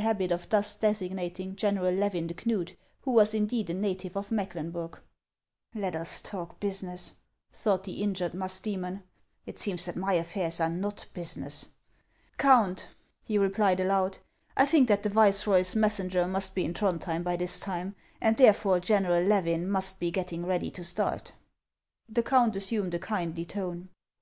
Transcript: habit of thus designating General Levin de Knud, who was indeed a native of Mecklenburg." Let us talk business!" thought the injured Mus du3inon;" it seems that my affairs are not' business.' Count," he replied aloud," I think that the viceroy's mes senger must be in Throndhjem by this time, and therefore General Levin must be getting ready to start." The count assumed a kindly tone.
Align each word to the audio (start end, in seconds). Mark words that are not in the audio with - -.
habit 0.00 0.32
of 0.32 0.48
thus 0.48 0.76
designating 0.76 1.54
General 1.54 1.92
Levin 1.92 2.26
de 2.26 2.32
Knud, 2.32 2.74
who 3.02 3.10
was 3.10 3.34
indeed 3.34 3.68
a 3.68 3.74
native 3.74 4.16
of 4.16 4.30
Mecklenburg." 4.32 4.98
Let 5.74 5.94
us 5.94 6.22
talk 6.22 6.58
business!" 6.58 7.12
thought 7.62 7.84
the 7.84 8.02
injured 8.02 8.32
Mus 8.32 8.62
du3inon;" 8.62 9.02
it 9.44 9.58
seems 9.58 9.84
that 9.84 9.96
my 9.96 10.14
affairs 10.14 10.58
are 10.58 10.70
not' 10.70 11.04
business.' 11.12 11.68
Count," 12.38 12.88
he 13.22 13.36
replied 13.36 13.78
aloud," 13.78 14.16
I 14.56 14.64
think 14.64 14.88
that 14.88 15.02
the 15.02 15.10
viceroy's 15.10 15.76
mes 15.76 15.98
senger 15.98 16.26
must 16.26 16.54
be 16.54 16.64
in 16.64 16.72
Throndhjem 16.72 17.22
by 17.22 17.36
this 17.36 17.60
time, 17.60 17.94
and 18.22 18.38
therefore 18.38 18.80
General 18.80 19.22
Levin 19.22 19.68
must 19.70 20.00
be 20.00 20.10
getting 20.10 20.46
ready 20.46 20.70
to 20.70 20.82
start." 20.82 21.34
The 22.08 22.22
count 22.22 22.56
assumed 22.56 22.94
a 22.94 22.98
kindly 22.98 23.44
tone. 23.44 23.90